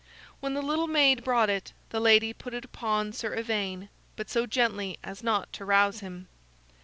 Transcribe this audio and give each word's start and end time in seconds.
When 0.39 0.55
the 0.55 0.63
little 0.63 0.87
maid 0.87 1.23
brought 1.23 1.51
it, 1.51 1.73
the 1.91 1.99
lady 1.99 2.33
put 2.33 2.55
it 2.55 2.65
upon 2.65 3.13
Sir 3.13 3.35
Ivaine, 3.37 3.87
but 4.15 4.31
so 4.31 4.47
gently 4.47 4.97
as 5.03 5.21
not 5.21 5.53
to 5.53 5.63
rouse 5.63 5.99
him. 5.99 6.27